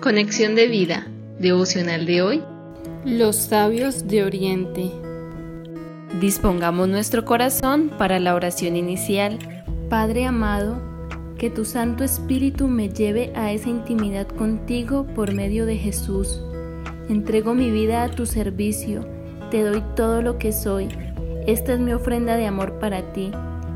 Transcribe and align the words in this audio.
Conexión 0.00 0.54
de 0.54 0.66
vida, 0.66 1.06
devocional 1.38 2.06
de 2.06 2.22
hoy. 2.22 2.42
Los 3.04 3.36
sabios 3.36 4.08
de 4.08 4.24
Oriente. 4.24 4.90
Dispongamos 6.18 6.88
nuestro 6.88 7.26
corazón 7.26 7.90
para 7.98 8.18
la 8.18 8.34
oración 8.34 8.76
inicial. 8.76 9.38
Padre 9.90 10.24
amado, 10.24 10.80
que 11.36 11.50
tu 11.50 11.66
Santo 11.66 12.02
Espíritu 12.02 12.66
me 12.66 12.88
lleve 12.88 13.30
a 13.34 13.52
esa 13.52 13.68
intimidad 13.68 14.26
contigo 14.26 15.06
por 15.14 15.34
medio 15.34 15.66
de 15.66 15.76
Jesús. 15.76 16.40
Entrego 17.10 17.52
mi 17.52 17.70
vida 17.70 18.02
a 18.04 18.10
tu 18.10 18.24
servicio, 18.24 19.06
te 19.50 19.62
doy 19.62 19.82
todo 19.96 20.22
lo 20.22 20.38
que 20.38 20.52
soy. 20.52 20.88
Esta 21.46 21.74
es 21.74 21.78
mi 21.78 21.92
ofrenda 21.92 22.36
de 22.36 22.46
amor 22.46 22.78
para 22.78 23.12
ti. 23.12 23.32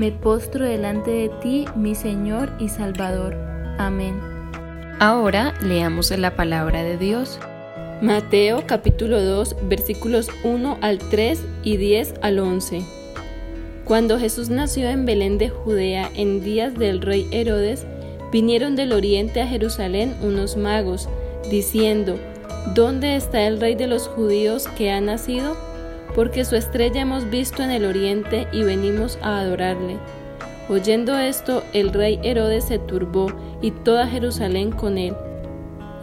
Me 0.00 0.10
postro 0.10 0.64
delante 0.64 1.12
de 1.12 1.28
ti, 1.40 1.66
mi 1.76 1.94
Señor 1.94 2.50
y 2.58 2.70
Salvador. 2.70 3.36
Amén. 3.78 4.37
Ahora 5.00 5.54
leamos 5.62 6.10
la 6.10 6.34
palabra 6.34 6.82
de 6.82 6.96
Dios. 6.96 7.38
Mateo 8.02 8.64
capítulo 8.66 9.22
2 9.22 9.68
versículos 9.68 10.28
1 10.42 10.78
al 10.80 10.98
3 10.98 11.40
y 11.62 11.76
10 11.76 12.14
al 12.20 12.40
11. 12.40 12.82
Cuando 13.84 14.18
Jesús 14.18 14.48
nació 14.48 14.88
en 14.88 15.06
Belén 15.06 15.38
de 15.38 15.50
Judea 15.50 16.10
en 16.16 16.42
días 16.42 16.74
del 16.74 17.00
rey 17.00 17.28
Herodes, 17.30 17.86
vinieron 18.32 18.74
del 18.74 18.92
oriente 18.92 19.40
a 19.40 19.46
Jerusalén 19.46 20.16
unos 20.20 20.56
magos, 20.56 21.08
diciendo, 21.48 22.18
¿Dónde 22.74 23.14
está 23.14 23.46
el 23.46 23.60
rey 23.60 23.76
de 23.76 23.86
los 23.86 24.08
judíos 24.08 24.66
que 24.76 24.90
ha 24.90 25.00
nacido? 25.00 25.56
Porque 26.16 26.44
su 26.44 26.56
estrella 26.56 27.02
hemos 27.02 27.30
visto 27.30 27.62
en 27.62 27.70
el 27.70 27.84
oriente 27.84 28.48
y 28.50 28.64
venimos 28.64 29.16
a 29.22 29.38
adorarle. 29.38 29.96
Oyendo 30.68 31.18
esto, 31.18 31.62
el 31.72 31.94
rey 31.94 32.20
Herodes 32.22 32.64
se 32.64 32.78
turbó 32.78 33.32
y 33.62 33.70
toda 33.70 34.06
Jerusalén 34.06 34.70
con 34.70 34.98
él. 34.98 35.14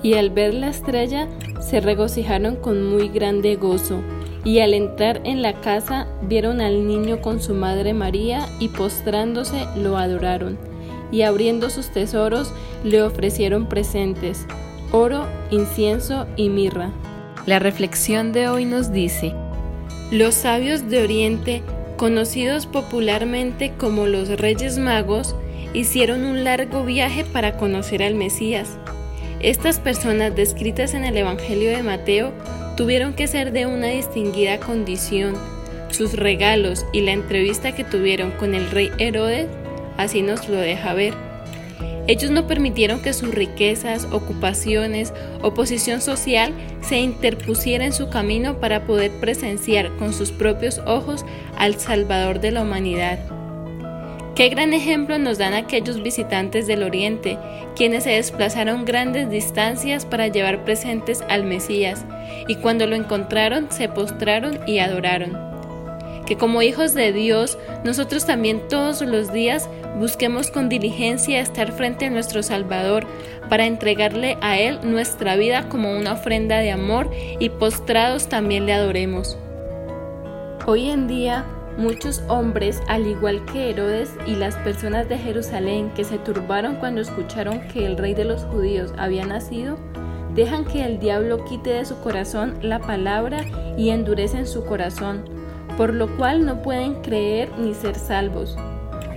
Y 0.01 0.15
al 0.15 0.31
ver 0.31 0.55
la 0.55 0.69
estrella, 0.69 1.27
se 1.59 1.81
regocijaron 1.81 2.55
con 2.55 2.83
muy 2.83 3.09
grande 3.09 3.55
gozo. 3.55 4.01
Y 4.43 4.59
al 4.59 4.73
entrar 4.73 5.21
en 5.23 5.41
la 5.41 5.53
casa, 5.61 6.07
vieron 6.23 6.61
al 6.61 6.87
niño 6.87 7.21
con 7.21 7.41
su 7.41 7.53
madre 7.53 7.93
María 7.93 8.47
y 8.59 8.69
postrándose 8.69 9.65
lo 9.75 9.97
adoraron. 9.97 10.57
Y 11.11 11.21
abriendo 11.21 11.69
sus 11.69 11.89
tesoros, 11.89 12.51
le 12.83 13.03
ofrecieron 13.03 13.67
presentes, 13.67 14.45
oro, 14.91 15.27
incienso 15.51 16.25
y 16.35 16.49
mirra. 16.49 16.91
La 17.45 17.59
reflexión 17.59 18.31
de 18.33 18.47
hoy 18.47 18.65
nos 18.65 18.91
dice, 18.91 19.33
los 20.11 20.33
sabios 20.33 20.89
de 20.89 21.03
Oriente 21.03 21.63
conocidos 21.97 22.65
popularmente 22.65 23.73
como 23.77 24.07
los 24.07 24.29
Reyes 24.39 24.77
Magos, 24.77 25.35
hicieron 25.73 26.23
un 26.23 26.43
largo 26.43 26.85
viaje 26.85 27.25
para 27.25 27.57
conocer 27.57 28.03
al 28.03 28.15
Mesías. 28.15 28.77
Estas 29.39 29.79
personas 29.79 30.35
descritas 30.35 30.93
en 30.93 31.05
el 31.05 31.17
Evangelio 31.17 31.69
de 31.69 31.83
Mateo 31.83 32.33
tuvieron 32.77 33.13
que 33.13 33.27
ser 33.27 33.51
de 33.51 33.65
una 33.65 33.87
distinguida 33.87 34.59
condición. 34.59 35.35
Sus 35.89 36.13
regalos 36.13 36.85
y 36.93 37.01
la 37.01 37.11
entrevista 37.11 37.73
que 37.73 37.83
tuvieron 37.83 38.31
con 38.31 38.55
el 38.55 38.69
rey 38.71 38.91
Herodes 38.97 39.47
así 39.97 40.21
nos 40.21 40.49
lo 40.49 40.57
deja 40.57 40.93
ver. 40.93 41.24
Ellos 42.07 42.29
no 42.29 42.45
permitieron 42.45 43.01
que 43.01 43.13
sus 43.13 43.33
riquezas, 43.33 44.07
ocupaciones 44.11 45.11
o 45.41 45.53
posición 45.53 46.01
social 46.01 46.53
se 46.81 46.99
interpusiera 46.99 47.85
en 47.85 47.93
su 47.93 48.09
camino 48.09 48.59
para 48.59 48.85
poder 48.85 49.11
presenciar 49.19 49.95
con 49.97 50.13
sus 50.13 50.31
propios 50.31 50.79
ojos 50.85 51.25
al 51.57 51.75
Salvador 51.79 52.39
de 52.39 52.51
la 52.51 52.61
humanidad. 52.61 53.19
Qué 54.35 54.49
gran 54.49 54.73
ejemplo 54.73 55.17
nos 55.17 55.37
dan 55.37 55.53
aquellos 55.53 56.03
visitantes 56.03 56.67
del 56.67 56.83
Oriente, 56.83 57.39
quienes 57.75 58.03
se 58.03 58.11
desplazaron 58.11 58.83
grandes 58.85 59.29
distancias 59.29 60.05
para 60.05 60.27
llevar 60.27 60.65
presentes 60.65 61.23
al 61.29 61.45
Mesías, 61.45 62.05
y 62.47 62.55
cuando 62.55 62.85
lo 62.85 62.95
encontraron 62.95 63.71
se 63.71 63.87
postraron 63.87 64.59
y 64.67 64.79
adoraron 64.79 65.44
que 66.25 66.37
como 66.37 66.61
hijos 66.61 66.93
de 66.93 67.13
Dios, 67.13 67.57
nosotros 67.83 68.25
también 68.25 68.67
todos 68.67 69.01
los 69.01 69.31
días 69.31 69.69
busquemos 69.99 70.51
con 70.51 70.69
diligencia 70.69 71.39
estar 71.39 71.71
frente 71.71 72.05
a 72.05 72.09
nuestro 72.09 72.43
Salvador 72.43 73.05
para 73.49 73.65
entregarle 73.65 74.37
a 74.41 74.57
Él 74.57 74.79
nuestra 74.83 75.35
vida 75.35 75.69
como 75.69 75.95
una 75.97 76.13
ofrenda 76.13 76.57
de 76.57 76.71
amor 76.71 77.09
y 77.39 77.49
postrados 77.49 78.27
también 78.27 78.65
le 78.65 78.73
adoremos. 78.73 79.37
Hoy 80.65 80.89
en 80.89 81.07
día, 81.07 81.45
muchos 81.77 82.23
hombres, 82.27 82.81
al 82.87 83.05
igual 83.05 83.45
que 83.45 83.69
Herodes 83.69 84.09
y 84.25 84.35
las 84.35 84.55
personas 84.57 85.07
de 85.07 85.17
Jerusalén 85.17 85.91
que 85.95 86.03
se 86.03 86.17
turbaron 86.17 86.77
cuando 86.77 87.01
escucharon 87.01 87.59
que 87.67 87.85
el 87.85 87.97
rey 87.97 88.15
de 88.15 88.25
los 88.25 88.43
judíos 88.45 88.91
había 88.97 89.25
nacido, 89.25 89.77
dejan 90.33 90.65
que 90.65 90.83
el 90.83 90.99
diablo 90.99 91.45
quite 91.45 91.69
de 91.69 91.85
su 91.85 91.99
corazón 92.01 92.57
la 92.61 92.79
palabra 92.79 93.45
y 93.77 93.89
endurecen 93.89 94.47
su 94.47 94.65
corazón 94.65 95.34
por 95.77 95.93
lo 95.93 96.15
cual 96.17 96.45
no 96.45 96.61
pueden 96.61 96.95
creer 97.01 97.49
ni 97.57 97.73
ser 97.73 97.95
salvos. 97.95 98.57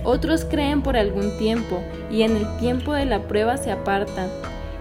Otros 0.03 0.45
creen 0.45 0.81
por 0.81 0.97
algún 0.97 1.37
tiempo 1.37 1.83
y 2.09 2.21
en 2.23 2.35
el 2.35 2.57
tiempo 2.57 2.93
de 2.93 3.05
la 3.05 3.27
prueba 3.27 3.57
se 3.57 3.71
apartan, 3.71 4.29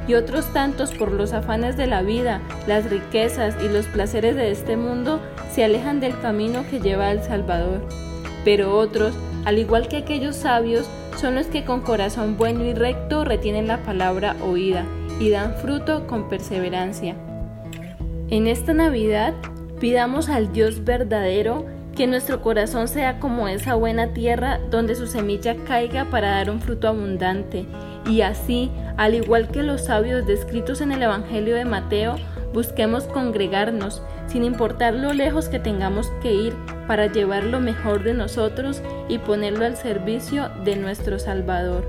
y 0.07 0.15
otros 0.15 0.47
tantos 0.55 0.93
por 0.93 1.13
los 1.13 1.35
afanes 1.35 1.77
de 1.77 1.87
la 1.87 2.03
vida, 2.03 2.41
las 2.67 2.89
riquezas 2.89 3.55
y 3.63 3.69
los 3.69 3.87
placeres 3.87 4.37
de 4.37 4.51
este 4.51 4.77
mundo 4.77 5.21
se 5.53 5.65
alejan 5.65 6.01
del 6.01 6.19
camino 6.21 6.65
que 6.71 6.81
lleva 6.81 7.09
al 7.11 7.23
Salvador. 7.23 7.83
Pero 8.45 8.75
otros, 8.77 9.15
al 9.45 9.59
igual 9.59 9.87
que 9.89 9.99
aquellos 9.99 10.37
sabios, 10.37 10.89
son 11.19 11.35
los 11.35 11.47
que 11.47 11.65
con 11.65 11.83
corazón 11.83 12.37
bueno 12.39 12.65
y 12.65 12.73
recto 12.73 13.25
retienen 13.25 13.67
la 13.67 13.83
palabra 13.83 14.35
oída 14.41 14.87
y 15.21 15.31
dan 15.31 15.55
fruto 15.57 16.07
con 16.07 16.29
perseverancia. 16.29 17.15
En 18.31 18.47
esta 18.47 18.73
Navidad 18.73 19.35
Pidamos 19.81 20.29
al 20.29 20.53
Dios 20.53 20.85
verdadero 20.85 21.67
que 21.95 22.07
nuestro 22.07 22.43
corazón 22.43 22.89
sea 22.89 23.21
como 23.21 23.49
esa 23.49 23.75
buena 23.75 24.13
tierra 24.13 24.61
donde 24.71 24.95
su 24.95 25.07
semilla 25.07 25.57
caiga 25.67 26.05
para 26.07 26.31
dar 26.31 26.51
un 26.51 26.61
fruto 26.61 26.89
abundante. 26.89 27.67
Y 28.07 28.23
así, 28.23 28.71
al 28.97 29.15
igual 29.15 29.49
que 29.49 29.63
los 29.63 29.85
sabios 29.87 30.27
descritos 30.27 30.81
en 30.81 30.93
el 30.93 31.03
Evangelio 31.03 31.57
de 31.57 31.65
Mateo, 31.65 32.17
busquemos 32.53 33.05
congregarnos, 33.05 34.03
sin 34.27 34.45
importar 34.45 34.95
lo 34.95 35.13
lejos 35.13 35.49
que 35.49 35.59
tengamos 35.59 36.11
que 36.23 36.33
ir, 36.33 36.55
para 36.87 37.07
llevar 37.07 37.45
lo 37.45 37.61
mejor 37.61 38.03
de 38.03 38.15
nosotros 38.15 38.83
y 39.09 39.19
ponerlo 39.19 39.65
al 39.65 39.77
servicio 39.77 40.51
de 40.65 40.77
nuestro 40.77 41.19
Salvador. 41.19 41.85